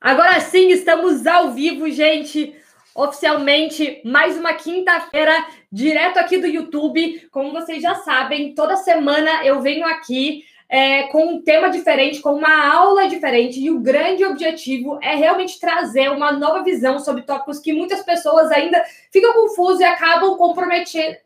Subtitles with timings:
[0.00, 2.56] Agora sim, estamos ao vivo, gente.
[2.94, 7.28] Oficialmente, mais uma quinta-feira, direto aqui do YouTube.
[7.30, 12.32] Como vocês já sabem, toda semana eu venho aqui é, com um tema diferente, com
[12.32, 17.58] uma aula diferente, e o grande objetivo é realmente trazer uma nova visão sobre tópicos
[17.58, 18.82] que muitas pessoas ainda
[19.12, 20.34] ficam confusas e acabam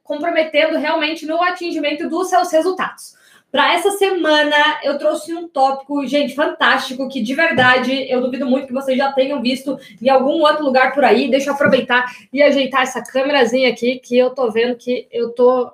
[0.02, 3.14] comprometendo realmente no atingimento dos seus resultados.
[3.55, 8.67] Para essa semana, eu trouxe um tópico, gente, fantástico, que de verdade eu duvido muito
[8.67, 11.31] que vocês já tenham visto em algum outro lugar por aí.
[11.31, 15.72] Deixa eu aproveitar e ajeitar essa câmerazinha aqui, que eu tô vendo que eu tô.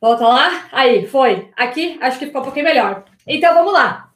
[0.00, 0.68] Volta lá.
[0.70, 1.50] Aí, foi.
[1.56, 3.04] Aqui, acho que ficou um pouquinho melhor.
[3.26, 4.12] Então, vamos lá.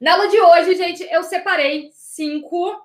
[0.00, 2.76] Na aula de hoje, gente, eu separei cinco.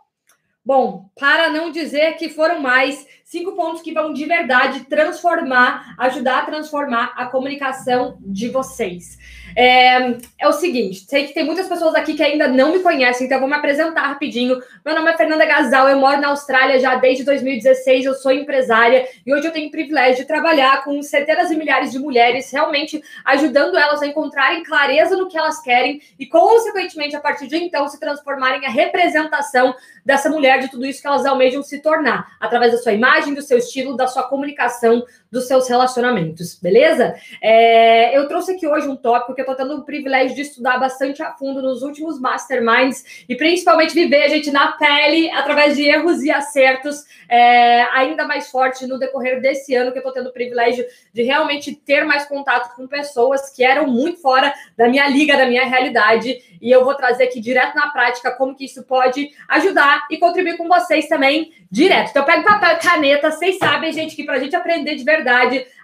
[0.63, 6.39] Bom, para não dizer que foram mais, cinco pontos que vão de verdade transformar, ajudar
[6.39, 9.17] a transformar a comunicação de vocês.
[9.55, 13.25] É, é, o seguinte, sei que tem muitas pessoas aqui que ainda não me conhecem,
[13.25, 14.61] então eu vou me apresentar rapidinho.
[14.85, 19.07] Meu nome é Fernanda Gasal, eu moro na Austrália já desde 2016, eu sou empresária
[19.25, 23.01] e hoje eu tenho o privilégio de trabalhar com centenas e milhares de mulheres, realmente
[23.23, 27.87] ajudando elas a encontrarem clareza no que elas querem e, consequentemente, a partir de então,
[27.87, 29.73] se transformarem em a representação
[30.05, 33.41] dessa mulher, de tudo isso que elas almejam se tornar, através da sua imagem, do
[33.41, 35.03] seu estilo, da sua comunicação,
[35.35, 37.13] dos seus relacionamentos, beleza?
[37.41, 40.79] É, eu trouxe aqui hoje um tópico que eu tô tendo o privilégio de estudar
[40.79, 45.83] bastante a fundo nos últimos masterminds e principalmente viver a gente na pele através de
[45.83, 50.29] erros e acertos é, ainda mais forte no decorrer desse ano que eu tô tendo
[50.29, 55.07] o privilégio de realmente ter mais contato com pessoas que eram muito fora da minha
[55.09, 58.83] liga, da minha realidade e eu vou trazer aqui direto na prática como que isso
[58.83, 62.09] pode ajudar e contribuir com vocês também direto.
[62.09, 63.31] Então, pega papel e caneta.
[63.31, 65.24] Vocês sabem, gente, que para a gente aprender de verdade,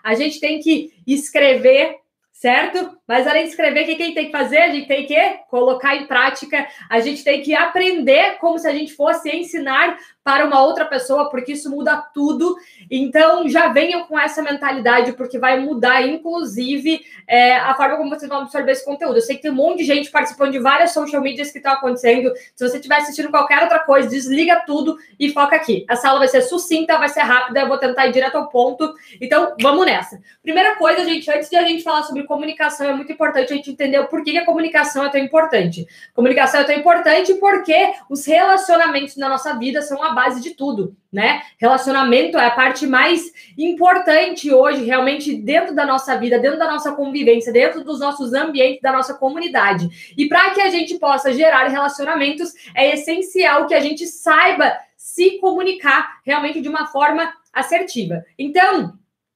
[0.03, 2.01] a gente tem que escrever
[2.41, 2.97] certo?
[3.07, 4.57] Mas além de escrever, o que a gente tem que fazer?
[4.57, 5.15] A gente tem que
[5.47, 10.45] colocar em prática, a gente tem que aprender como se a gente fosse ensinar para
[10.45, 12.55] uma outra pessoa, porque isso muda tudo.
[12.89, 18.29] Então, já venham com essa mentalidade, porque vai mudar, inclusive, é, a forma como vocês
[18.29, 19.17] vão absorver esse conteúdo.
[19.17, 21.73] Eu sei que tem um monte de gente participando de várias social medias que estão
[21.73, 22.31] acontecendo.
[22.55, 25.85] Se você estiver assistindo qualquer outra coisa, desliga tudo e foca aqui.
[25.89, 28.93] Essa aula vai ser sucinta, vai ser rápida, eu vou tentar ir direto ao ponto.
[29.19, 30.19] Então, vamos nessa.
[30.43, 33.71] Primeira coisa, gente, antes de a gente falar sobre comunicação, é muito importante a gente
[33.71, 35.87] entender porquê que a comunicação é tão importante.
[36.13, 40.95] Comunicação é tão importante porque os relacionamentos na nossa vida são a base de tudo,
[41.11, 41.41] né?
[41.59, 46.93] Relacionamento é a parte mais importante hoje, realmente, dentro da nossa vida, dentro da nossa
[46.93, 50.13] convivência, dentro dos nossos ambientes, da nossa comunidade.
[50.17, 55.39] E para que a gente possa gerar relacionamentos, é essencial que a gente saiba se
[55.39, 58.23] comunicar realmente de uma forma assertiva.
[58.37, 58.93] Então,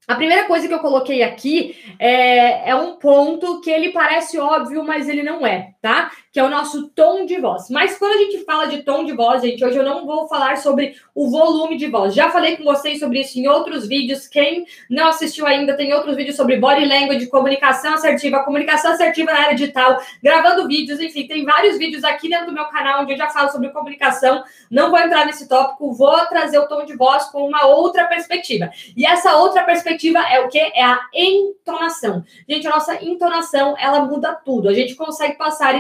[0.08, 4.84] a primeira coisa que eu coloquei aqui é, é, um ponto que ele parece óbvio,
[4.84, 6.12] mas ele não é, tá?
[6.36, 7.70] Que é o nosso tom de voz.
[7.70, 10.58] Mas quando a gente fala de tom de voz, gente, hoje eu não vou falar
[10.58, 12.14] sobre o volume de voz.
[12.14, 14.28] Já falei com vocês sobre isso em outros vídeos.
[14.28, 19.40] Quem não assistiu ainda, tem outros vídeos sobre body language, comunicação assertiva, comunicação assertiva na
[19.40, 23.18] área digital, gravando vídeos, enfim, tem vários vídeos aqui dentro do meu canal onde eu
[23.18, 24.44] já falo sobre comunicação.
[24.70, 28.70] Não vou entrar nesse tópico, vou trazer o tom de voz com uma outra perspectiva.
[28.98, 30.60] E essa outra perspectiva é o que?
[30.60, 32.26] É a entonação.
[32.46, 34.68] Gente, a nossa entonação, ela muda tudo.
[34.68, 35.76] A gente consegue passar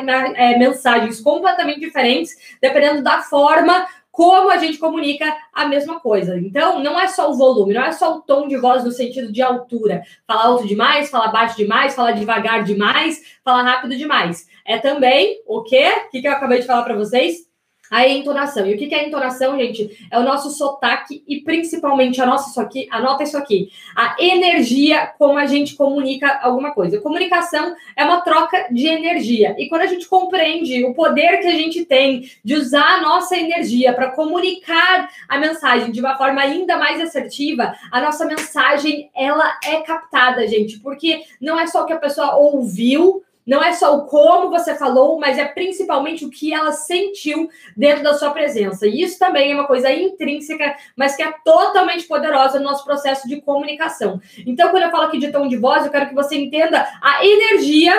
[0.54, 6.40] é, mensagens completamente diferentes, dependendo da forma como a gente comunica a mesma coisa.
[6.40, 9.30] Então, não é só o volume, não é só o tom de voz no sentido
[9.30, 10.04] de altura.
[10.26, 14.48] Falar alto demais, falar baixo demais, falar devagar demais, falar rápido demais.
[14.66, 15.92] É também o quê?
[16.08, 17.46] O que eu acabei de falar para vocês?
[17.90, 18.66] A entonação.
[18.66, 20.08] E o que é entonação, gente?
[20.12, 25.08] É o nosso sotaque e principalmente a nossa isso aqui, anota isso aqui, a energia
[25.18, 27.02] como a gente comunica alguma coisa.
[27.02, 29.56] Comunicação é uma troca de energia.
[29.58, 33.38] E quando a gente compreende o poder que a gente tem de usar a nossa
[33.38, 39.58] energia para comunicar a mensagem de uma forma ainda mais assertiva, a nossa mensagem ela
[39.64, 43.96] é captada, gente, porque não é só o que a pessoa ouviu, não é só
[43.96, 48.88] o como você falou, mas é principalmente o que ela sentiu dentro da sua presença.
[48.88, 53.28] E isso também é uma coisa intrínseca, mas que é totalmente poderosa no nosso processo
[53.28, 54.20] de comunicação.
[54.46, 57.26] Então, quando eu falo aqui de tom de voz, eu quero que você entenda a
[57.26, 57.94] energia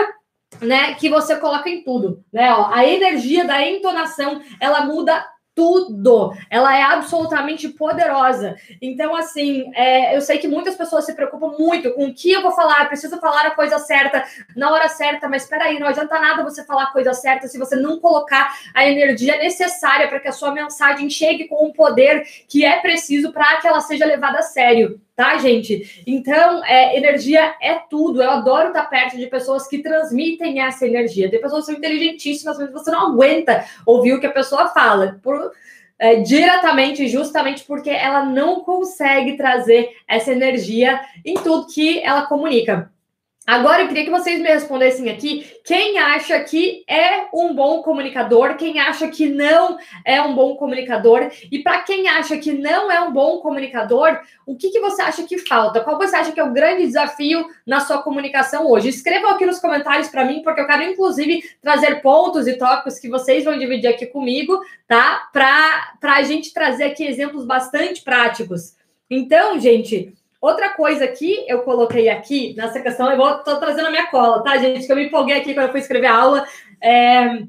[0.60, 2.52] né, que você coloca em tudo, né?
[2.52, 5.24] Ó, a energia da entonação, ela muda
[5.56, 6.34] tudo.
[6.50, 8.54] Ela é absolutamente poderosa.
[8.80, 12.42] Então, assim, é, eu sei que muitas pessoas se preocupam muito com o que eu
[12.42, 14.22] vou falar, preciso falar a coisa certa
[14.54, 17.58] na hora certa, mas espera aí, não adianta nada você falar a coisa certa se
[17.58, 22.22] você não colocar a energia necessária para que a sua mensagem chegue com o poder
[22.46, 25.00] que é preciso para que ela seja levada a sério.
[25.16, 26.02] Tá, gente?
[26.06, 28.22] Então, é, energia é tudo.
[28.22, 31.30] Eu adoro estar perto de pessoas que transmitem essa energia.
[31.30, 35.18] Tem pessoas que são inteligentíssimas, mas você não aguenta ouvir o que a pessoa fala.
[35.22, 35.50] Por,
[35.98, 42.92] é, diretamente, justamente porque ela não consegue trazer essa energia em tudo que ela comunica.
[43.46, 48.56] Agora eu queria que vocês me respondessem aqui quem acha que é um bom comunicador,
[48.56, 53.00] quem acha que não é um bom comunicador, e para quem acha que não é
[53.00, 55.80] um bom comunicador, o que, que você acha que falta?
[55.80, 58.88] Qual você acha que é o grande desafio na sua comunicação hoje?
[58.88, 63.08] Escrevam aqui nos comentários para mim, porque eu quero, inclusive, trazer pontos e tópicos que
[63.08, 65.28] vocês vão dividir aqui comigo, tá?
[65.32, 68.74] Para a gente trazer aqui exemplos bastante práticos.
[69.08, 70.12] Então, gente.
[70.46, 74.44] Outra coisa que eu coloquei aqui nessa questão, eu vou tô trazendo a minha cola,
[74.44, 74.86] tá, gente?
[74.86, 76.46] Que eu me empolguei aqui quando eu fui escrever a aula.
[76.80, 77.42] É,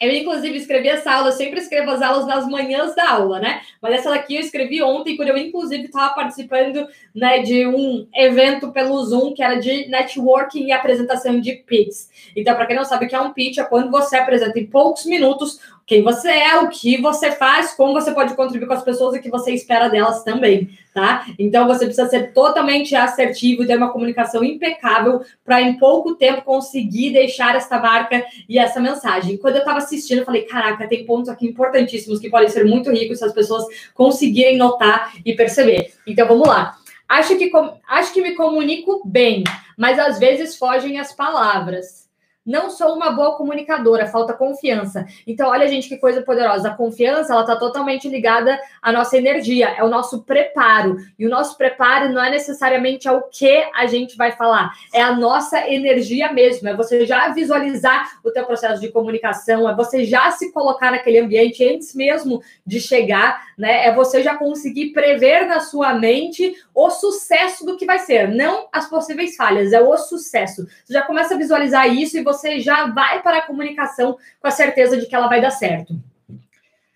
[0.00, 3.62] eu, inclusive, escrevi essa aula, eu sempre escrevo as aulas nas manhãs da aula, né?
[3.82, 8.70] Mas essa daqui eu escrevi ontem, quando eu, inclusive, estava participando né, de um evento
[8.70, 12.08] pelo Zoom, que era de networking e apresentação de pitch.
[12.36, 14.66] Então, para quem não sabe o que é um pitch, é quando você apresenta em
[14.66, 18.82] poucos minutos quem você é, o que você faz, como você pode contribuir com as
[18.82, 21.24] pessoas e o que você espera delas também, tá?
[21.38, 26.42] Então você precisa ser totalmente assertivo e ter uma comunicação impecável para em pouco tempo
[26.42, 29.36] conseguir deixar essa marca e essa mensagem.
[29.36, 32.90] Quando eu estava assistindo, eu falei: caraca, tem pontos aqui importantíssimos que podem ser muito
[32.90, 35.92] ricos se as pessoas conseguirem notar e perceber.
[36.04, 36.76] Então vamos lá.
[37.08, 37.48] Acho que,
[37.86, 39.44] acho que me comunico bem,
[39.78, 42.05] mas às vezes fogem as palavras
[42.46, 45.04] não sou uma boa comunicadora, falta confiança.
[45.26, 46.68] Então, olha, gente, que coisa poderosa.
[46.68, 50.96] A confiança, ela está totalmente ligada à nossa energia, é o nosso preparo.
[51.18, 55.12] E o nosso preparo não é necessariamente ao que a gente vai falar, é a
[55.12, 56.68] nossa energia mesmo.
[56.68, 61.18] É você já visualizar o teu processo de comunicação, é você já se colocar naquele
[61.18, 63.86] ambiente antes mesmo de chegar, né?
[63.86, 68.68] É você já conseguir prever na sua mente o sucesso do que vai ser, não
[68.72, 70.66] as possíveis falhas, é o sucesso.
[70.84, 74.48] Você já começa a visualizar isso e você você já vai para a comunicação com
[74.48, 75.94] a certeza de que ela vai dar certo.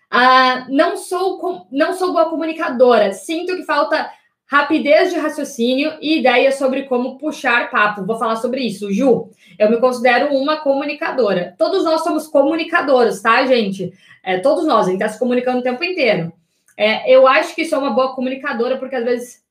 [0.09, 3.13] Ah, não sou não sou boa comunicadora.
[3.13, 4.11] Sinto que falta
[4.45, 8.05] rapidez de raciocínio e ideias sobre como puxar papo.
[8.05, 9.29] Vou falar sobre isso, Ju.
[9.57, 11.55] Eu me considero uma comunicadora.
[11.57, 13.93] Todos nós somos comunicadores, tá, gente?
[14.21, 16.33] É, todos nós, a gente está se comunicando o tempo inteiro.
[16.75, 19.41] É, eu acho que sou uma boa comunicadora porque às vezes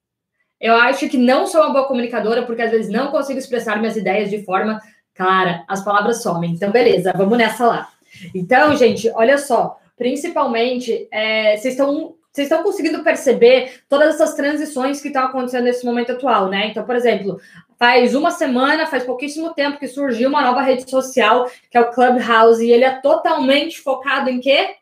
[0.61, 3.97] eu acho que não sou uma boa comunicadora porque às vezes não consigo expressar minhas
[3.97, 4.79] ideias de forma
[5.15, 6.53] Clara, as palavras somem.
[6.53, 7.89] Então, beleza, vamos nessa lá.
[8.35, 9.79] Então, gente, olha só.
[9.97, 15.85] Principalmente, é, vocês estão vocês estão conseguindo perceber todas essas transições que estão acontecendo nesse
[15.85, 16.69] momento atual, né?
[16.69, 17.41] Então, por exemplo,
[17.77, 21.91] faz uma semana, faz pouquíssimo tempo que surgiu uma nova rede social, que é o
[21.91, 24.77] Clubhouse, e ele é totalmente focado em quê?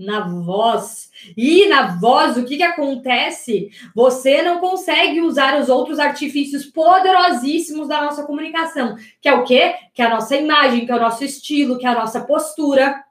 [0.00, 1.10] Na voz.
[1.36, 3.70] E na voz, o que, que acontece?
[3.94, 9.74] Você não consegue usar os outros artifícios poderosíssimos da nossa comunicação, que é o quê?
[9.92, 13.04] Que é a nossa imagem, que é o nosso estilo, que é a nossa postura,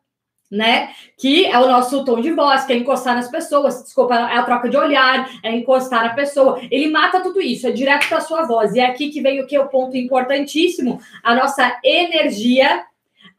[0.50, 0.90] né?
[1.16, 4.44] Que é o nosso tom de voz, que é encostar nas pessoas, desculpa, é a
[4.44, 6.60] troca de olhar, é encostar na pessoa.
[6.72, 8.74] Ele mata tudo isso, é direto para sua voz.
[8.74, 12.84] E é aqui que vem o que é o ponto importantíssimo, a nossa energia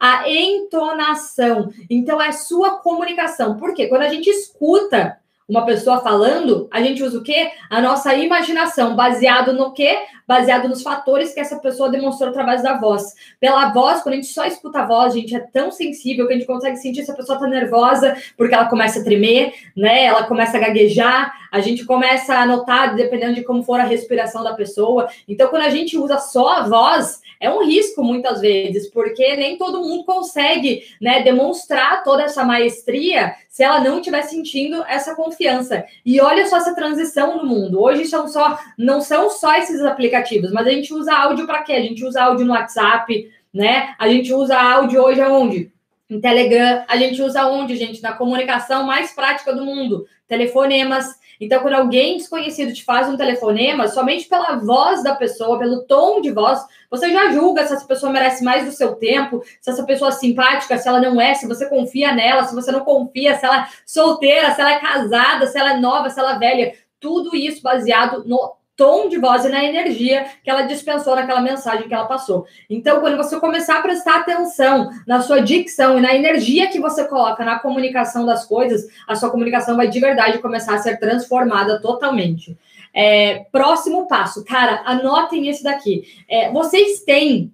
[0.01, 1.71] a entonação.
[1.87, 3.57] Então, é sua comunicação.
[3.57, 7.51] Porque quando a gente escuta uma pessoa falando, a gente usa o quê?
[7.69, 9.99] A nossa imaginação, baseado no quê?
[10.25, 13.13] Baseado nos fatores que essa pessoa demonstrou através da voz.
[13.39, 16.33] Pela voz, quando a gente só escuta a voz, a gente é tão sensível que
[16.33, 20.05] a gente consegue sentir se a pessoa tá nervosa, porque ela começa a tremer, né?
[20.05, 24.43] Ela começa a gaguejar, a gente começa a notar, dependendo de como for a respiração
[24.43, 25.09] da pessoa.
[25.27, 29.57] Então, quando a gente usa só a voz, é um risco muitas vezes, porque nem
[29.57, 35.83] todo mundo consegue, né, demonstrar toda essa maestria se ela não estiver sentindo essa confiança.
[36.05, 37.81] E olha só essa transição no mundo.
[37.81, 41.73] Hoje são só não são só esses aplicativos, mas a gente usa áudio para quê?
[41.73, 43.93] A gente usa áudio no WhatsApp, né?
[43.99, 45.71] A gente usa áudio hoje aonde?
[46.09, 48.01] Em Telegram, a gente usa onde, gente?
[48.03, 50.05] Na comunicação mais prática do mundo.
[50.27, 55.81] Telefonemas, então, quando alguém desconhecido te faz um telefonema, somente pela voz da pessoa, pelo
[55.87, 59.71] tom de voz, você já julga se essa pessoa merece mais do seu tempo, se
[59.71, 62.81] essa pessoa é simpática, se ela não é, se você confia nela, se você não
[62.81, 66.35] confia, se ela é solteira, se ela é casada, se ela é nova, se ela
[66.35, 66.73] é velha.
[66.99, 71.87] Tudo isso baseado no tom de voz e na energia que ela dispensou naquela mensagem
[71.87, 72.45] que ela passou.
[72.69, 77.03] Então, quando você começar a prestar atenção na sua dicção e na energia que você
[77.05, 81.81] coloca na comunicação das coisas, a sua comunicação vai de verdade começar a ser transformada
[81.81, 82.57] totalmente.
[82.93, 86.03] É, próximo passo, cara, anotem esse daqui.
[86.27, 87.53] É, vocês têm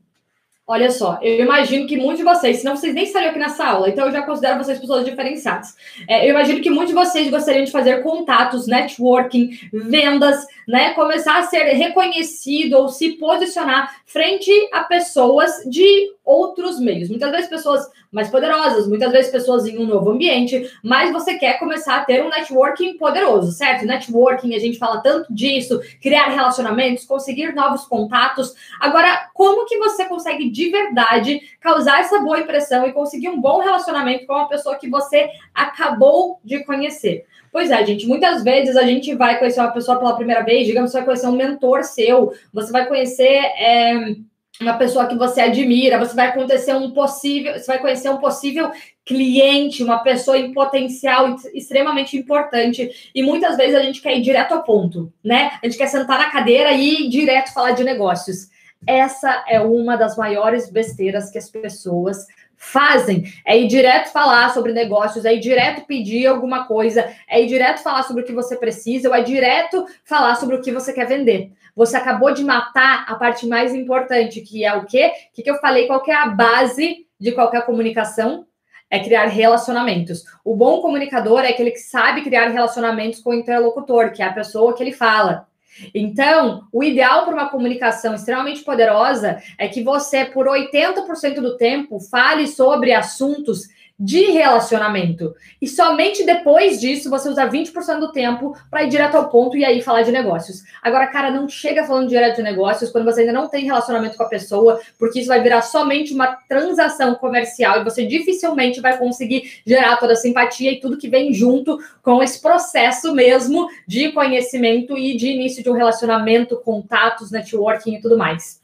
[0.69, 3.87] Olha só, eu imagino que muitos de vocês, senão vocês nem estariam aqui nessa aula,
[3.87, 5.73] então eu já considero vocês pessoas diferenciadas.
[6.09, 10.93] É, eu imagino que muitos de vocês gostariam de fazer contatos, networking, vendas, né?
[10.93, 17.09] Começar a ser reconhecido ou se posicionar frente a pessoas de outros meios.
[17.09, 21.57] Muitas vezes pessoas mais poderosas, muitas vezes pessoas em um novo ambiente, mas você quer
[21.57, 23.85] começar a ter um networking poderoso, certo?
[23.85, 28.53] Networking, a gente fala tanto disso, criar relacionamentos, conseguir novos contatos.
[28.79, 33.59] Agora, como que você consegue de verdade causar essa boa impressão e conseguir um bom
[33.59, 37.25] relacionamento com uma pessoa que você acabou de conhecer?
[37.53, 40.91] Pois é, gente, muitas vezes a gente vai conhecer uma pessoa pela primeira vez, digamos,
[40.91, 43.23] você vai conhecer um mentor seu, você vai conhecer.
[43.23, 44.15] É
[44.61, 48.71] uma pessoa que você admira, você vai acontecer um possível, você vai conhecer um possível
[49.05, 53.11] cliente, uma pessoa em potencial extremamente importante.
[53.13, 55.51] E muitas vezes a gente quer ir direto ao ponto, né?
[55.61, 58.49] A gente quer sentar na cadeira e ir direto falar de negócios.
[58.85, 62.25] Essa é uma das maiores besteiras que as pessoas
[62.57, 63.23] fazem.
[63.45, 67.83] É ir direto falar sobre negócios, é ir direto pedir alguma coisa, é ir direto
[67.83, 71.05] falar sobre o que você precisa, ou é direto falar sobre o que você quer
[71.05, 71.51] vender.
[71.75, 75.11] Você acabou de matar a parte mais importante, que é o quê?
[75.31, 75.85] O que, que eu falei?
[75.85, 78.45] Qual é a base de qualquer comunicação?
[78.89, 80.23] É criar relacionamentos.
[80.43, 84.33] O bom comunicador é aquele que sabe criar relacionamentos com o interlocutor, que é a
[84.33, 85.45] pessoa que ele fala.
[85.93, 91.99] Então, o ideal para uma comunicação extremamente poderosa é que você, por 80% do tempo,
[91.99, 93.69] fale sobre assuntos
[93.99, 95.33] de relacionamento.
[95.61, 99.65] E somente depois disso você usa 20% do tempo para ir direto ao ponto e
[99.65, 100.63] aí falar de negócios.
[100.81, 104.23] Agora, cara, não chega falando direto de negócios quando você ainda não tem relacionamento com
[104.23, 109.61] a pessoa, porque isso vai virar somente uma transação comercial e você dificilmente vai conseguir
[109.65, 114.97] gerar toda a simpatia e tudo que vem junto com esse processo mesmo de conhecimento
[114.97, 118.56] e de início de um relacionamento, contatos, networking e tudo mais.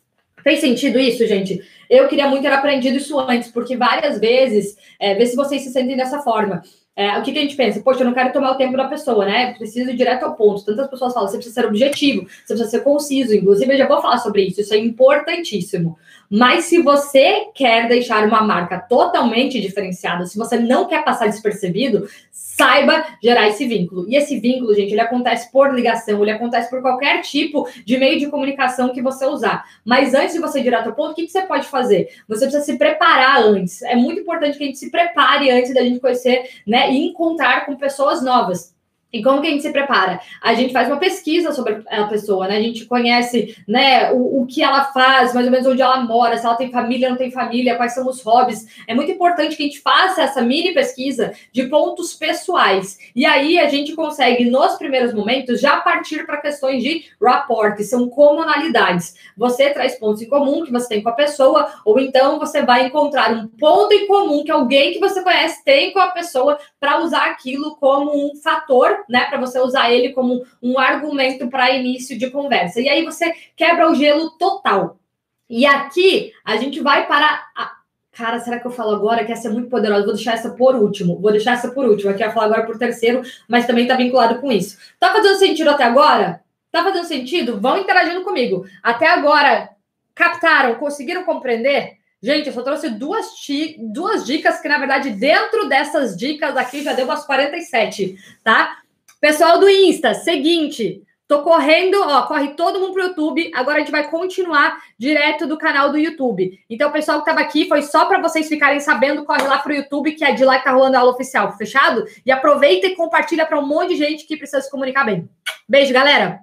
[0.43, 1.61] Fez sentido isso, gente?
[1.89, 5.71] Eu queria muito ter aprendido isso antes, porque várias vezes, é, ver se vocês se
[5.71, 6.61] sentem dessa forma.
[6.95, 7.81] É, o que, que, a gente pensa?
[7.81, 9.53] Poxa, eu não quero tomar o tempo da pessoa, né?
[9.55, 10.63] Preciso ir direto ao ponto.
[10.63, 13.33] Tantas pessoas falam, você precisa ser objetivo, você precisa ser conciso.
[13.33, 15.97] Inclusive, eu já vou falar sobre isso, isso é importantíssimo.
[16.29, 22.07] Mas se você quer deixar uma marca totalmente diferenciada, se você não quer passar despercebido,
[22.31, 24.07] saiba gerar esse vínculo.
[24.09, 28.19] E esse vínculo, gente, ele acontece por ligação, ele acontece por qualquer tipo de meio
[28.19, 29.63] de comunicação que você usar.
[29.85, 32.09] Mas antes de você ir direto ao ponto, o que, que você pode fazer?
[32.27, 33.81] Você precisa se preparar antes.
[33.83, 37.65] É muito importante que a gente se prepare antes da gente conhecer, né, e encontrar
[37.65, 38.75] com pessoas novas.
[39.13, 40.19] E como que a gente se prepara?
[40.41, 42.57] A gente faz uma pesquisa sobre a pessoa, né?
[42.57, 46.35] A gente conhece, né, o, o que ela faz, mais ou menos onde ela mora,
[46.35, 48.65] se ela tem família, não tem família, quais são os hobbies.
[48.87, 52.97] É muito importante que a gente faça essa mini pesquisa de pontos pessoais.
[53.15, 57.83] E aí a gente consegue, nos primeiros momentos, já partir para questões de rapport, que
[57.83, 59.13] são comunalidades.
[59.37, 62.87] Você traz pontos em comum que você tem com a pessoa, ou então você vai
[62.87, 66.99] encontrar um ponto em comum que alguém que você conhece tem com a pessoa para
[66.99, 72.17] usar aquilo como um fator né, para você usar ele como um argumento para início
[72.17, 72.81] de conversa.
[72.81, 74.97] E aí você quebra o gelo total.
[75.49, 77.71] E aqui a gente vai para a...
[78.11, 80.05] Cara, será que eu falo agora que essa é muito poderosa?
[80.05, 81.19] Vou deixar essa por último.
[81.19, 82.11] Vou deixar essa por último.
[82.11, 84.77] Aqui eu falar agora por terceiro, mas também está vinculado com isso.
[84.99, 86.41] Tá fazendo sentido até agora?
[86.71, 87.59] Tá fazendo sentido?
[87.59, 88.65] Vão interagindo comigo.
[88.83, 89.69] Até agora,
[90.13, 90.75] captaram?
[90.75, 91.97] Conseguiram compreender?
[92.21, 93.27] Gente, eu só trouxe duas,
[93.91, 98.77] duas dicas que, na verdade, dentro dessas dicas aqui já deu umas 47, tá?
[99.23, 103.49] Pessoal do Insta, seguinte, tô correndo, ó, corre todo mundo pro YouTube.
[103.55, 106.59] Agora a gente vai continuar direto do canal do YouTube.
[106.69, 109.73] Então, o pessoal que tava aqui foi só para vocês ficarem sabendo, corre lá pro
[109.73, 112.03] YouTube, que é de lá que tá rolando a aula oficial, fechado?
[112.25, 115.29] E aproveita e compartilha para um monte de gente que precisa se comunicar bem.
[115.69, 116.41] Beijo, galera.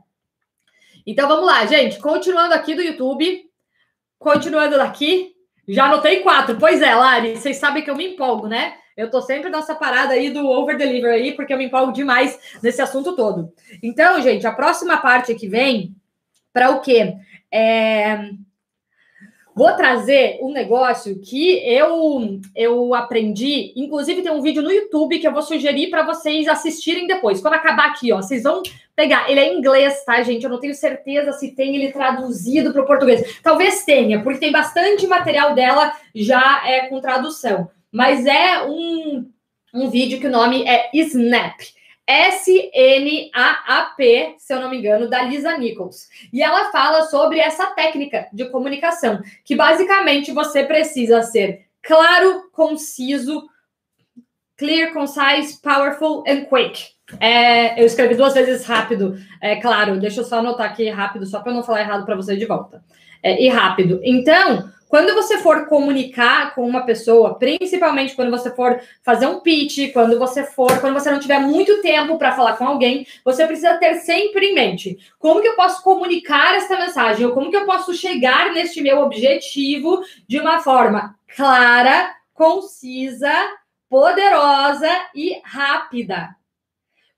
[1.07, 1.99] Então vamos lá, gente.
[1.99, 3.45] Continuando aqui do YouTube,
[4.19, 5.35] continuando daqui,
[5.69, 6.57] já anotei quatro.
[6.57, 8.79] Pois é, Lari, vocês sabem que eu me empolgo, né?
[9.01, 12.39] Eu tô sempre nessa parada aí do over deliver aí, porque eu me empolgo demais
[12.63, 13.51] nesse assunto todo.
[13.83, 15.95] Então, gente, a próxima parte que vem
[16.53, 17.15] para o quê?
[17.51, 18.29] É...
[19.57, 25.27] Vou trazer um negócio que eu eu aprendi, inclusive tem um vídeo no YouTube que
[25.27, 27.41] eu vou sugerir para vocês assistirem depois.
[27.41, 28.63] Quando acabar aqui, ó, vocês vão
[28.95, 29.31] pegar.
[29.31, 30.45] Ele é em inglês, tá, gente?
[30.45, 33.41] Eu não tenho certeza se tem ele traduzido para o português.
[33.43, 39.31] Talvez tenha, porque tem bastante material dela já é com tradução mas é um,
[39.75, 41.59] um vídeo que o nome é Snap.
[42.11, 43.45] S-N-A-A-P,
[44.37, 46.09] se eu não me engano, da Lisa Nichols.
[46.33, 53.49] E ela fala sobre essa técnica de comunicação, que basicamente você precisa ser claro, conciso,
[54.59, 56.85] clear, concise, powerful and quick.
[57.21, 61.41] É, eu escrevi duas vezes rápido, é claro, deixa eu só anotar aqui rápido, só
[61.41, 62.83] para eu não falar errado para você de volta.
[63.23, 64.01] É, e rápido.
[64.03, 69.93] Então, quando você for comunicar com uma pessoa, principalmente quando você for fazer um pitch,
[69.93, 73.79] quando você for, quando você não tiver muito tempo para falar com alguém, você precisa
[73.79, 77.65] ter sempre em mente como que eu posso comunicar essa mensagem, ou como que eu
[77.65, 83.33] posso chegar neste meu objetivo de uma forma clara, concisa,
[83.89, 86.40] poderosa e rápida.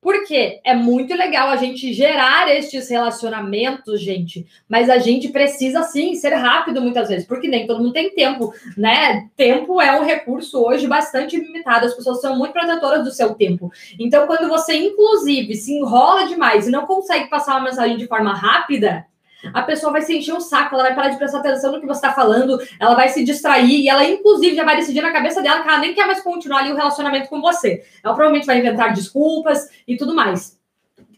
[0.03, 6.17] Porque é muito legal a gente gerar estes relacionamentos, gente, mas a gente precisa sim
[6.17, 9.29] ser rápido muitas vezes, porque nem todo mundo tem tempo, né?
[9.37, 13.71] Tempo é um recurso hoje bastante limitado, as pessoas são muito protetoras do seu tempo.
[13.97, 18.35] Então, quando você, inclusive, se enrola demais e não consegue passar uma mensagem de forma
[18.35, 19.07] rápida,
[19.53, 21.87] a pessoa vai se encher o saco, ela vai parar de prestar atenção no que
[21.87, 25.43] você está falando, ela vai se distrair e ela, inclusive, já vai decidir na cabeça
[25.43, 27.85] dela que ela nem quer mais continuar ali o relacionamento com você.
[28.03, 30.61] Ela provavelmente vai inventar desculpas e tudo mais.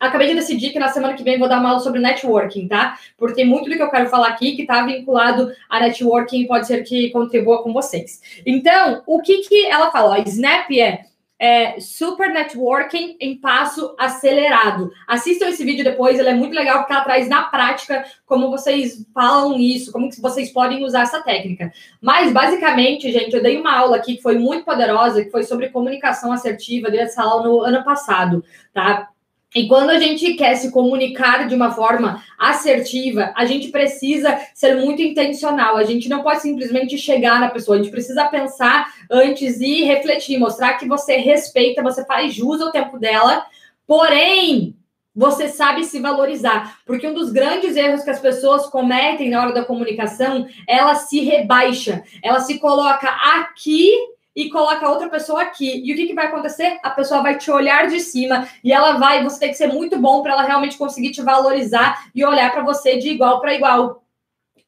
[0.01, 2.99] Acabei de decidir que na semana que vem vou dar uma aula sobre networking, tá?
[3.17, 6.83] Porque muito do que eu quero falar aqui que está vinculado a networking pode ser
[6.83, 8.21] que contribua com vocês.
[8.45, 10.21] Então, o que que ela fala?
[10.21, 11.05] Snap é
[11.45, 14.91] é, Super Networking em passo acelerado.
[15.07, 19.07] Assistam esse vídeo depois, ele é muito legal porque ela traz na prática como vocês
[19.13, 21.71] falam isso, como que vocês podem usar essa técnica.
[22.01, 25.69] Mas, basicamente, gente, eu dei uma aula aqui que foi muito poderosa, que foi sobre
[25.69, 29.11] comunicação assertiva, dei essa aula no ano passado, tá?
[29.55, 34.75] E quando a gente quer se comunicar de uma forma assertiva, a gente precisa ser
[34.77, 35.77] muito intencional.
[35.77, 40.39] A gente não pode simplesmente chegar na pessoa, a gente precisa pensar antes e refletir,
[40.39, 43.47] mostrar que você respeita, você faz jus ao tempo dela,
[43.87, 44.77] porém,
[45.15, 46.79] você sabe se valorizar.
[46.85, 51.21] Porque um dos grandes erros que as pessoas cometem na hora da comunicação, ela se
[51.21, 53.93] rebaixa, ela se coloca aqui
[54.35, 55.83] e coloca outra pessoa aqui.
[55.85, 56.79] E o que, que vai acontecer?
[56.83, 59.99] A pessoa vai te olhar de cima e ela vai, você tem que ser muito
[59.99, 64.05] bom para ela realmente conseguir te valorizar e olhar para você de igual para igual,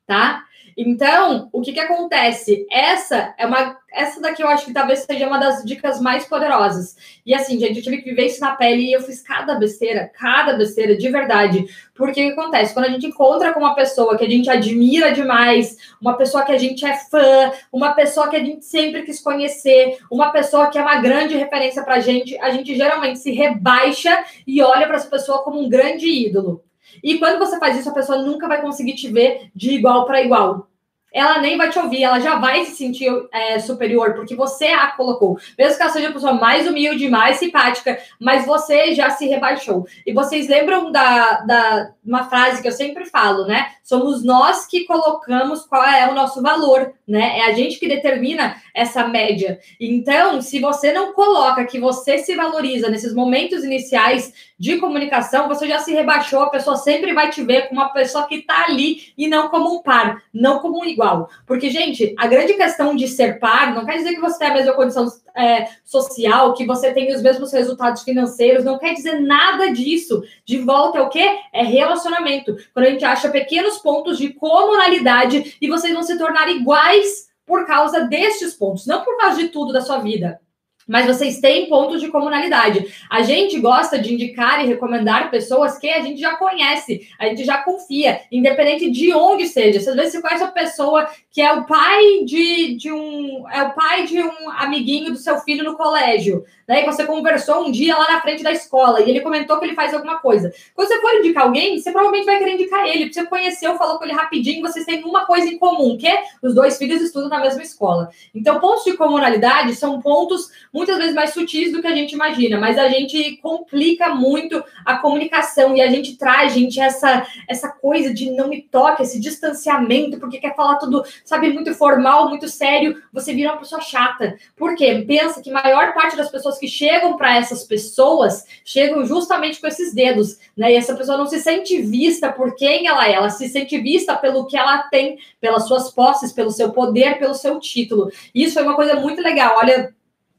[0.06, 0.45] tá?
[0.76, 2.66] Então, o que que acontece?
[2.70, 6.96] Essa é uma essa daqui eu acho que talvez seja uma das dicas mais poderosas.
[7.24, 10.10] E assim, gente, eu tive que viver isso na pele e eu fiz cada besteira,
[10.12, 11.64] cada besteira de verdade.
[11.94, 12.74] Porque o que acontece?
[12.74, 16.52] Quando a gente encontra com uma pessoa que a gente admira demais, uma pessoa que
[16.52, 20.76] a gente é fã, uma pessoa que a gente sempre quis conhecer, uma pessoa que
[20.76, 25.08] é uma grande referência pra gente, a gente geralmente se rebaixa e olha para essa
[25.08, 26.65] pessoa como um grande ídolo.
[27.02, 30.22] E quando você faz isso, a pessoa nunca vai conseguir te ver de igual para
[30.22, 30.68] igual
[31.16, 34.88] ela nem vai te ouvir, ela já vai se sentir é, superior, porque você a
[34.88, 35.38] colocou.
[35.56, 39.86] Mesmo que ela seja a pessoa mais humilde, mais simpática, mas você já se rebaixou.
[40.06, 43.75] E vocês lembram da, da uma frase que eu sempre falo, né?
[43.86, 47.38] Somos nós que colocamos qual é o nosso valor, né?
[47.38, 49.60] É a gente que determina essa média.
[49.80, 55.68] Então, se você não coloca que você se valoriza nesses momentos iniciais de comunicação, você
[55.68, 59.12] já se rebaixou, a pessoa sempre vai te ver como uma pessoa que está ali
[59.16, 61.30] e não como um par, não como um igual.
[61.46, 64.54] Porque, gente, a grande questão de ser par não quer dizer que você tem a
[64.54, 69.70] mesma condição é, social, que você tem os mesmos resultados financeiros, não quer dizer nada
[69.70, 70.22] disso.
[70.44, 71.38] De volta é o quê?
[71.52, 72.56] É relacionamento.
[72.72, 77.66] Quando a gente acha pequenos pontos de comunalidade e vocês vão se tornar iguais por
[77.66, 80.40] causa destes pontos, não por causa de tudo da sua vida
[80.86, 82.86] mas vocês têm pontos de comunalidade.
[83.10, 87.44] A gente gosta de indicar e recomendar pessoas que a gente já conhece, a gente
[87.44, 89.78] já confia, independente de onde seja.
[89.78, 93.72] Às vezes você conhece a pessoa que é o pai de, de um é o
[93.72, 96.44] pai de um amiguinho do seu filho no colégio.
[96.66, 96.84] Né?
[96.84, 99.92] você conversou um dia lá na frente da escola e ele comentou que ele faz
[99.92, 100.52] alguma coisa.
[100.74, 103.98] Quando você for indicar alguém, você provavelmente vai querer indicar ele, porque você conheceu, falou
[103.98, 107.28] com ele rapidinho, vocês têm uma coisa em comum, que é os dois filhos estudam
[107.28, 108.10] na mesma escola.
[108.34, 112.58] Então, pontos de comunalidade são pontos muitas vezes mais sutis do que a gente imagina,
[112.58, 118.12] mas a gente complica muito a comunicação e a gente traz, gente, essa, essa coisa
[118.12, 123.00] de não me toque, esse distanciamento, porque quer falar tudo, sabe, muito formal, muito sério,
[123.12, 124.36] você vira uma pessoa chata.
[124.56, 125.04] Por quê?
[125.06, 129.66] Pensa que a maior parte das pessoas que chegam para essas pessoas chegam justamente com
[129.66, 130.72] esses dedos, né?
[130.72, 134.16] E essa pessoa não se sente vista por quem ela é, ela se sente vista
[134.16, 138.10] pelo que ela tem, pelas suas posses, pelo seu poder, pelo seu título.
[138.34, 139.56] Isso foi uma coisa muito legal.
[139.56, 139.94] Olha,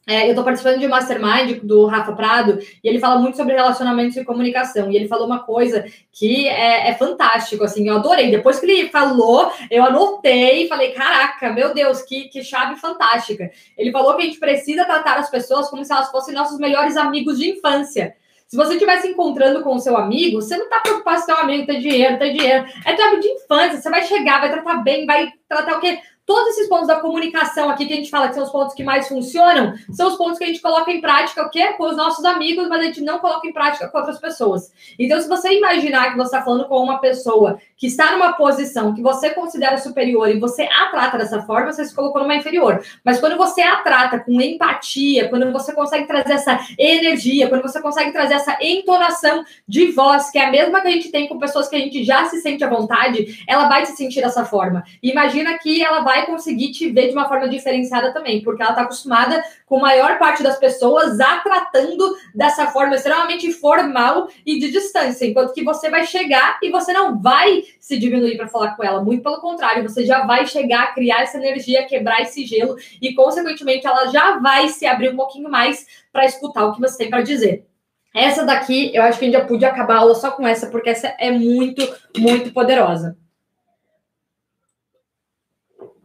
[0.07, 3.53] é, eu estou participando de um mastermind do Rafa Prado e ele fala muito sobre
[3.53, 4.89] relacionamentos e comunicação.
[4.89, 8.31] E ele falou uma coisa que é, é, fantástico, assim, eu adorei.
[8.31, 13.51] Depois que ele falou, eu anotei e falei: caraca, meu Deus, que, que chave fantástica.
[13.77, 16.95] Ele falou que a gente precisa tratar as pessoas como se elas fossem nossos melhores
[16.95, 18.15] amigos de infância.
[18.47, 21.35] Se você estiver se encontrando com o seu amigo, você não está preocupado se seu
[21.35, 22.65] amigo tem dinheiro, tem dinheiro.
[22.85, 23.81] É teu amigo de infância.
[23.81, 25.99] Você vai chegar, vai tratar bem, vai tratar o quê?
[26.27, 28.83] Todos esses pontos da comunicação aqui que a gente fala que são os pontos que
[28.83, 31.71] mais funcionam, são os pontos que a gente coloca em prática o quê?
[31.77, 34.69] com os nossos amigos, mas a gente não coloca em prática com outras pessoas.
[34.99, 38.93] Então, se você imaginar que você está falando com uma pessoa que está numa posição
[38.93, 42.83] que você considera superior e você a trata dessa forma, você se colocou numa inferior.
[43.03, 47.79] Mas quando você a trata com empatia, quando você consegue trazer essa energia, quando você
[47.79, 51.37] consegue trazer essa entonação de voz, que é a mesma que a gente tem com
[51.37, 54.83] pessoas que a gente já se sente à vontade, ela vai se sentir dessa forma.
[55.03, 58.81] Imagina que ela vai conseguir te ver de uma forma diferenciada também, porque ela está
[58.81, 64.71] acostumada com a maior parte das pessoas a tratando dessa forma extremamente formal e de
[64.71, 68.83] distância, enquanto que você vai chegar e você não vai se diminuir para falar com
[68.83, 73.13] ela, muito pelo contrário, você já vai chegar, criar essa energia, quebrar esse gelo e,
[73.13, 77.09] consequentemente, ela já vai se abrir um pouquinho mais para escutar o que você tem
[77.09, 77.65] para dizer.
[78.13, 80.67] Essa daqui, eu acho que a gente já podia acabar a aula só com essa,
[80.67, 81.81] porque essa é muito,
[82.17, 83.17] muito poderosa.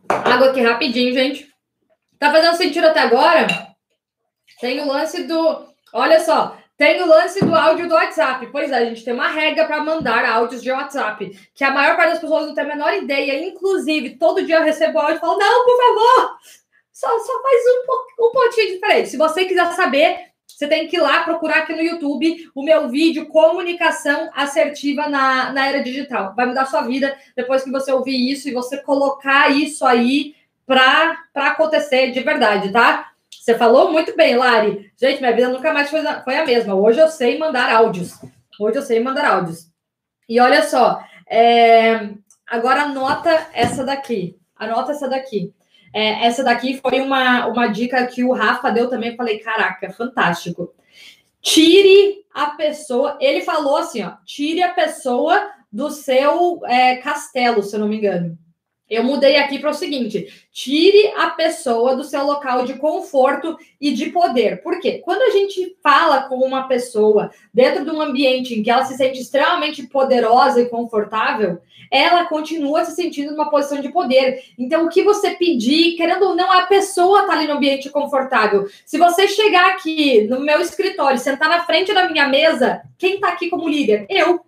[0.09, 1.49] Água aqui rapidinho, gente.
[2.19, 3.47] Tá fazendo sentido até agora?
[4.61, 5.67] Tem o lance do.
[5.93, 8.45] Olha só, tem o lance do áudio do WhatsApp.
[8.51, 11.97] Pois é, a gente tem uma regra para mandar áudios de WhatsApp, que a maior
[11.97, 13.41] parte das pessoas não tem a menor ideia.
[13.47, 16.39] Inclusive, todo dia eu recebo áudio e falo: não, por favor,
[16.93, 19.11] só, só faz um, um pontinho diferente.
[19.11, 22.89] Se você quiser saber, você tem que ir lá procurar aqui no YouTube o meu
[22.89, 26.35] vídeo Comunicação Assertiva na, na Era Digital.
[26.35, 30.35] Vai mudar sua vida depois que você ouvir isso e você colocar isso aí
[30.67, 33.12] para acontecer de verdade, tá?
[33.43, 34.93] Você falou muito bem, Lari.
[34.97, 36.77] Gente, minha vida nunca mais foi, foi a mesma.
[36.77, 38.13] Hoje eu sei mandar áudios.
[38.57, 39.67] Hoje eu sei mandar áudios.
[40.29, 42.11] E olha só, é...
[42.47, 44.39] agora anota essa daqui.
[44.55, 45.53] Anota essa daqui.
[45.93, 49.17] É, essa daqui foi uma, uma dica que o Rafa deu também.
[49.17, 50.73] Falei, caraca, fantástico.
[51.41, 53.19] Tire a pessoa.
[53.21, 57.97] Ele falou assim: ó, tire a pessoa do seu é, castelo, se eu não me
[57.97, 58.39] engano.
[58.93, 63.91] Eu mudei aqui para o seguinte: tire a pessoa do seu local de conforto e
[63.91, 64.63] de poder.
[64.63, 65.01] Por quê?
[65.03, 68.95] Quando a gente fala com uma pessoa dentro de um ambiente em que ela se
[68.95, 71.59] sente extremamente poderosa e confortável,
[71.91, 74.43] ela continua se sentindo numa posição de poder.
[74.59, 78.69] Então, o que você pedir, querendo ou não, a pessoa está ali no ambiente confortável.
[78.85, 83.29] Se você chegar aqui no meu escritório, sentar na frente da minha mesa, quem está
[83.29, 84.05] aqui como líder?
[84.11, 84.43] Eu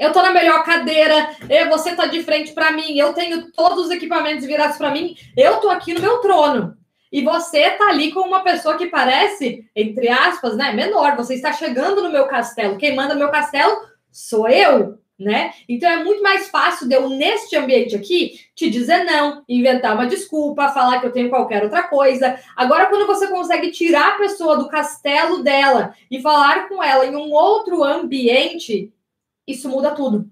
[0.00, 1.36] eu tô na melhor cadeira,
[1.68, 5.58] você tá de frente para mim, eu tenho todos os equipamentos virados para mim, eu
[5.58, 6.76] tô aqui no meu trono.
[7.12, 11.16] E você tá ali com uma pessoa que parece, entre aspas, né, menor.
[11.16, 12.78] Você está chegando no meu castelo.
[12.78, 13.80] Quem manda meu castelo
[14.12, 15.52] sou eu, né?
[15.68, 20.06] Então é muito mais fácil de eu, neste ambiente aqui, te dizer não, inventar uma
[20.06, 22.38] desculpa, falar que eu tenho qualquer outra coisa.
[22.56, 27.16] Agora, quando você consegue tirar a pessoa do castelo dela e falar com ela em
[27.16, 28.92] um outro ambiente,
[29.46, 30.30] isso muda tudo.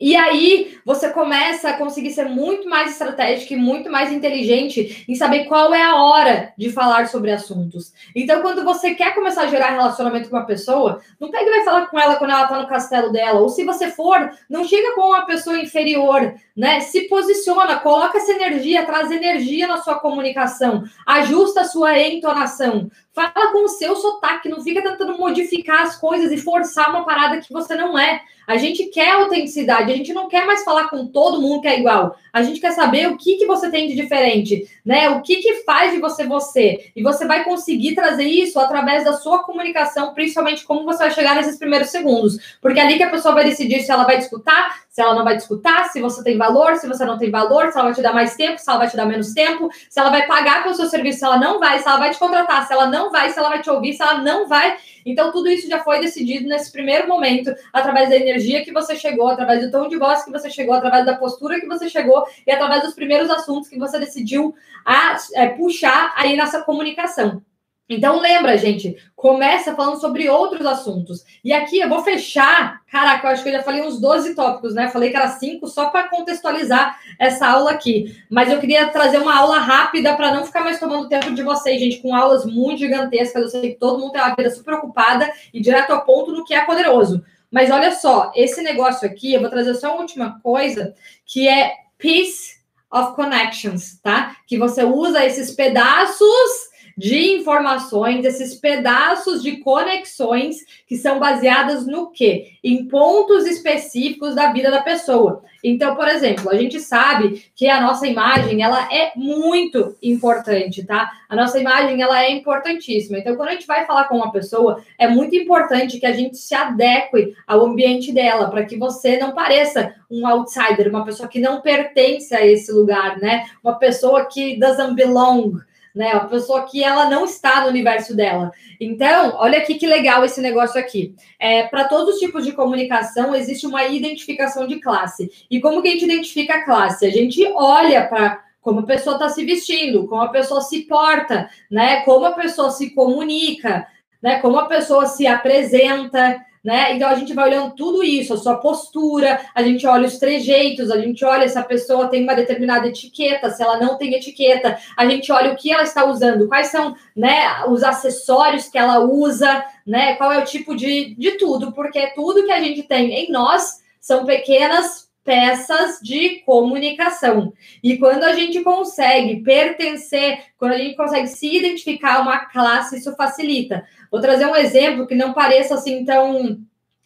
[0.00, 5.14] E aí você começa a conseguir ser muito mais estratégico e muito mais inteligente em
[5.14, 7.92] saber qual é a hora de falar sobre assuntos.
[8.14, 11.64] Então, quando você quer começar a gerar relacionamento com uma pessoa, não pega e vai
[11.64, 13.40] falar com ela quando ela tá no castelo dela.
[13.40, 16.80] Ou se você for, não chega com uma pessoa inferior, né?
[16.80, 22.90] Se posiciona, coloca essa energia, traz energia na sua comunicação, ajusta a sua entonação.
[23.14, 27.40] Fala com o seu sotaque, não fica tentando modificar as coisas e forçar uma parada
[27.40, 28.20] que você não é.
[28.44, 31.78] A gente quer autenticidade, a gente não quer mais falar com todo mundo que é
[31.78, 32.16] igual.
[32.32, 35.08] A gente quer saber o que, que você tem de diferente, né?
[35.10, 36.90] O que, que faz de você você.
[36.94, 41.36] E você vai conseguir trazer isso através da sua comunicação, principalmente como você vai chegar
[41.36, 42.58] nesses primeiros segundos.
[42.60, 45.24] Porque é ali que a pessoa vai decidir se ela vai escutar, se ela não
[45.24, 47.94] vai te escutar, se você tem valor, se você não tem valor, se ela vai
[47.94, 50.62] te dar mais tempo, se ela vai te dar menos tempo, se ela vai pagar
[50.62, 53.10] pelo seu serviço, se ela não vai, se ela vai te contratar, se ela não
[53.10, 54.76] vai, se ela vai te ouvir, se ela não vai.
[55.04, 59.26] Então, tudo isso já foi decidido nesse primeiro momento, através da energia que você chegou,
[59.26, 62.52] através do tom de voz que você chegou, através da postura que você chegou e
[62.52, 64.54] através dos primeiros assuntos que você decidiu
[64.84, 67.42] a, é, puxar aí nessa comunicação.
[67.88, 71.22] Então lembra, gente, começa falando sobre outros assuntos.
[71.44, 74.74] E aqui eu vou fechar, caraca, eu acho que eu já falei uns 12 tópicos,
[74.74, 74.88] né?
[74.88, 78.16] Falei que era cinco só para contextualizar essa aula aqui.
[78.30, 81.78] Mas eu queria trazer uma aula rápida para não ficar mais tomando tempo de vocês,
[81.78, 83.42] gente, com aulas muito gigantescas.
[83.42, 86.44] Eu sei que todo mundo tem uma vida super ocupada e direto ao ponto no
[86.44, 87.22] que é poderoso.
[87.50, 90.94] Mas olha só, esse negócio aqui, eu vou trazer só uma última coisa,
[91.26, 92.54] que é Peace
[92.90, 94.36] of Connections, tá?
[94.46, 102.10] Que você usa esses pedaços de informações, esses pedaços de conexões que são baseadas no
[102.10, 102.52] quê?
[102.62, 105.42] Em pontos específicos da vida da pessoa.
[105.62, 111.10] Então, por exemplo, a gente sabe que a nossa imagem, ela é muito importante, tá?
[111.28, 113.18] A nossa imagem, ela é importantíssima.
[113.18, 116.36] Então, quando a gente vai falar com uma pessoa, é muito importante que a gente
[116.36, 121.40] se adeque ao ambiente dela, para que você não pareça um outsider, uma pessoa que
[121.40, 123.46] não pertence a esse lugar, né?
[123.62, 125.60] Uma pessoa que doesn't belong,
[125.94, 126.10] né?
[126.12, 128.50] A pessoa que ela não está no universo dela.
[128.80, 131.14] Então, olha aqui que legal esse negócio aqui.
[131.38, 135.30] É, para todos os tipos de comunicação, existe uma identificação de classe.
[135.48, 137.06] E como que a gente identifica a classe?
[137.06, 141.50] A gente olha para como a pessoa está se vestindo, como a pessoa se porta,
[141.70, 142.00] né?
[142.00, 143.86] Como a pessoa se comunica,
[144.22, 144.40] né?
[144.40, 146.94] Como a pessoa se apresenta, né?
[146.94, 150.90] Então a gente vai olhando tudo isso, a sua postura, a gente olha os trejeitos,
[150.90, 154.78] a gente olha se a pessoa tem uma determinada etiqueta, se ela não tem etiqueta,
[154.96, 159.00] a gente olha o que ela está usando, quais são, né, os acessórios que ela
[159.00, 160.14] usa, né?
[160.14, 163.82] Qual é o tipo de, de tudo, porque tudo que a gente tem em nós
[164.00, 167.52] são pequenas peças de comunicação.
[167.82, 173.16] E quando a gente consegue pertencer, quando a gente consegue se identificar uma classe, isso
[173.16, 173.84] facilita.
[174.10, 176.60] Vou trazer um exemplo que não pareça assim tão.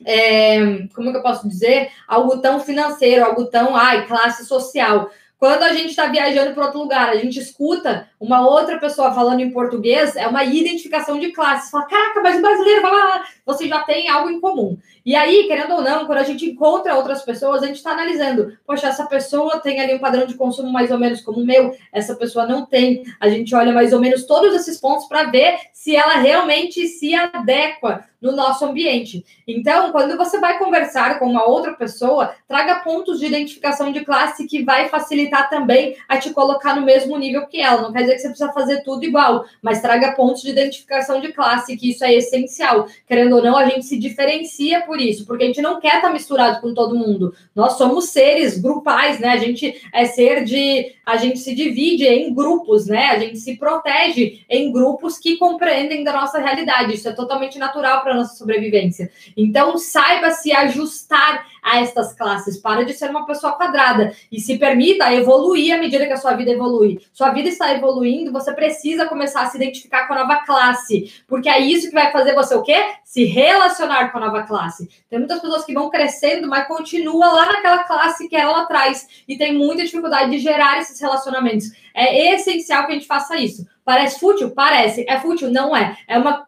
[0.05, 1.91] É, como que eu posso dizer?
[2.07, 5.11] Algo tão financeiro, algo tão, ai, classe social.
[5.39, 9.39] Quando a gente está viajando para outro lugar, a gente escuta uma outra pessoa falando
[9.39, 11.67] em português, é uma identificação de classe.
[11.67, 14.77] Você fala, caraca, mas o brasileiro, lá, você já tem algo em comum.
[15.07, 18.59] E aí, querendo ou não, quando a gente encontra outras pessoas, a gente está analisando,
[18.67, 21.73] poxa, essa pessoa tem ali um padrão de consumo mais ou menos como o meu,
[21.93, 23.05] essa pessoa não tem.
[23.21, 27.15] A gente olha mais ou menos todos esses pontos para ver se ela realmente se
[27.15, 29.25] adequa no nosso ambiente.
[29.47, 34.47] Então, quando você vai conversar com uma outra pessoa, traga pontos de identificação de classe
[34.47, 37.83] que vai facilitar também a te colocar no mesmo nível que ela.
[37.83, 41.33] Não quer dizer que você precisa fazer tudo igual, mas traga pontos de identificação de
[41.33, 42.87] classe, que isso é essencial.
[43.07, 46.11] Querendo ou não, a gente se diferencia por isso, porque a gente não quer estar
[46.11, 47.35] misturado com todo mundo.
[47.55, 49.29] Nós somos seres grupais, né?
[49.29, 50.93] A gente é ser de.
[51.07, 53.07] A gente se divide em grupos, né?
[53.07, 56.95] A gente se protege em grupos que compreendem da nossa realidade.
[56.95, 59.11] Isso é totalmente natural para nossa sobrevivência.
[59.37, 62.57] Então, saiba se ajustar a estas classes.
[62.57, 66.33] Para de ser uma pessoa quadrada e se permita evoluir à medida que a sua
[66.33, 67.01] vida evolui.
[67.13, 71.49] Sua vida está evoluindo, você precisa começar a se identificar com a nova classe, porque
[71.49, 72.83] é isso que vai fazer você o quê?
[73.05, 74.89] Se relacionar com a nova classe.
[75.11, 79.37] Tem muitas pessoas que vão crescendo, mas continua lá naquela classe que ela traz e
[79.37, 81.71] tem muita dificuldade de gerar esses relacionamentos.
[81.95, 83.67] É essencial que a gente faça isso.
[83.85, 84.51] Parece fútil?
[84.51, 85.05] Parece.
[85.09, 85.51] É fútil?
[85.51, 85.97] Não é.
[86.07, 86.48] É uma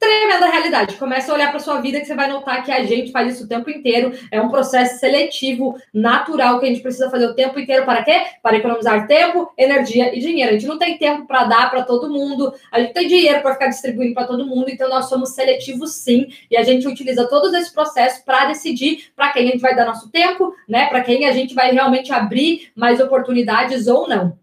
[0.00, 0.96] tremenda realidade.
[0.96, 3.44] Começa a olhar para sua vida que você vai notar que a gente faz isso
[3.44, 4.12] o tempo inteiro.
[4.32, 7.84] É um processo seletivo, natural, que a gente precisa fazer o tempo inteiro.
[7.84, 8.22] Para quê?
[8.42, 10.50] Para economizar tempo, energia e dinheiro.
[10.50, 13.52] A gente não tem tempo para dar para todo mundo, a gente tem dinheiro para
[13.52, 16.28] ficar distribuindo para todo mundo, então nós somos seletivos sim.
[16.50, 19.84] E a gente utiliza todos esses processos para decidir para quem a gente vai dar
[19.84, 20.86] nosso tempo, né?
[20.86, 24.40] Para quem a gente vai realmente abrir mais oportunidades ou não.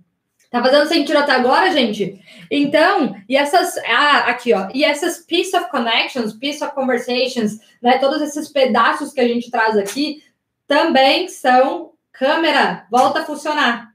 [0.50, 2.22] Tá fazendo sentido até agora, gente?
[2.50, 3.78] Então, e essas.
[3.86, 4.70] Ah, aqui, ó.
[4.74, 7.98] E essas piece of connections, piece of conversations, né?
[7.98, 10.24] Todos esses pedaços que a gente traz aqui
[10.66, 12.88] também são câmera.
[12.90, 13.94] Volta a funcionar.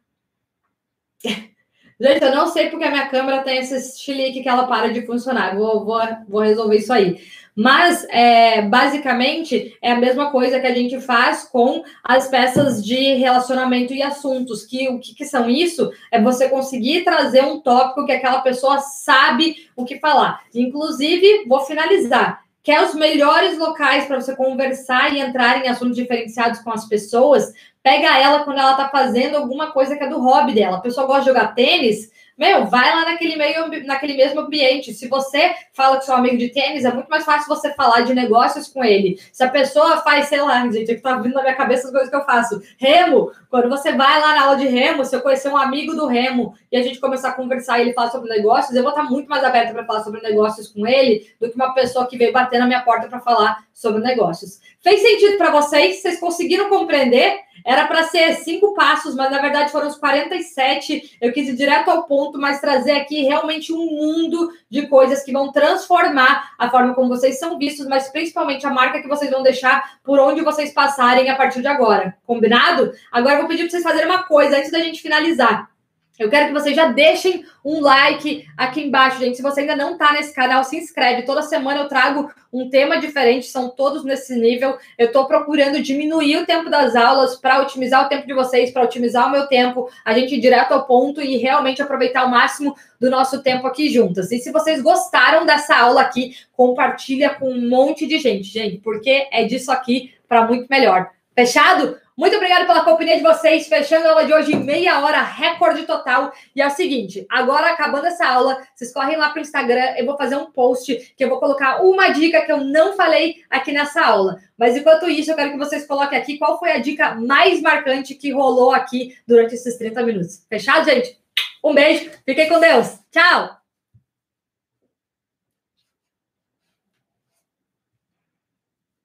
[2.01, 5.07] Gente, eu não sei porque a minha câmera tem esse chilique que ela para de
[5.07, 5.55] funcionar.
[5.55, 7.23] Vou, vou, vou resolver isso aí.
[7.55, 13.15] Mas, é, basicamente, é a mesma coisa que a gente faz com as peças de
[13.15, 14.65] relacionamento e assuntos.
[14.65, 15.91] Que o que, que são isso?
[16.11, 20.41] É você conseguir trazer um tópico que aquela pessoa sabe o que falar.
[20.55, 26.61] Inclusive, vou finalizar quer os melhores locais para você conversar e entrar em assuntos diferenciados
[26.61, 30.55] com as pessoas, pega ela quando ela está fazendo alguma coisa que é do hobby
[30.55, 30.77] dela.
[30.77, 34.93] A pessoa gosta de jogar tênis, meu, vai lá naquele, meio, naquele mesmo ambiente.
[34.95, 38.15] Se você fala com seu amigo de tênis, é muito mais fácil você falar de
[38.15, 39.19] negócios com ele.
[39.33, 41.93] Se a pessoa faz, sei lá, gente, é que tá vindo na minha cabeça as
[41.93, 42.61] coisas que eu faço.
[42.79, 46.07] Remo, quando você vai lá na aula de remo, se eu conhecer um amigo do
[46.07, 49.05] remo e a gente começar a conversar e ele falar sobre negócios, eu vou estar
[49.05, 52.33] muito mais aberta para falar sobre negócios com ele do que uma pessoa que veio
[52.33, 54.61] bater na minha porta para falar sobre negócios.
[54.81, 56.01] Fez sentido para vocês?
[56.01, 57.41] Vocês conseguiram compreender?
[57.65, 61.19] Era para ser cinco passos, mas na verdade foram os 47.
[61.21, 65.33] Eu quis ir direto ao ponto, mas trazer aqui realmente um mundo de coisas que
[65.33, 69.43] vão transformar a forma como vocês são vistos, mas principalmente a marca que vocês vão
[69.43, 72.17] deixar por onde vocês passarem a partir de agora.
[72.27, 72.93] Combinado?
[73.11, 75.73] Agora eu vou pedir para vocês fazerem uma coisa antes da gente finalizar.
[76.19, 79.37] Eu quero que vocês já deixem um like aqui embaixo, gente.
[79.37, 81.23] Se você ainda não está nesse canal, se inscreve.
[81.23, 84.77] Toda semana eu trago um tema diferente, são todos nesse nível.
[84.99, 88.83] Eu estou procurando diminuir o tempo das aulas para otimizar o tempo de vocês, para
[88.83, 92.77] otimizar o meu tempo, a gente ir direto ao ponto e realmente aproveitar o máximo
[93.01, 94.31] do nosso tempo aqui juntas.
[94.31, 99.29] E se vocês gostaram dessa aula aqui, compartilha com um monte de gente, gente, porque
[99.33, 101.11] é disso aqui para muito melhor.
[101.35, 101.97] Fechado?
[102.17, 103.67] Muito obrigada pela companhia de vocês.
[103.67, 106.33] Fechando a aula de hoje, meia hora, recorde total.
[106.55, 109.95] E é o seguinte: agora, acabando essa aula, vocês correm lá para o Instagram.
[109.97, 113.37] Eu vou fazer um post que eu vou colocar uma dica que eu não falei
[113.49, 114.39] aqui nessa aula.
[114.59, 118.15] Mas enquanto isso, eu quero que vocês coloquem aqui qual foi a dica mais marcante
[118.15, 120.45] que rolou aqui durante esses 30 minutos.
[120.49, 121.19] Fechado, gente?
[121.65, 122.99] Um beijo, fiquem com Deus.
[123.11, 123.62] Tchau!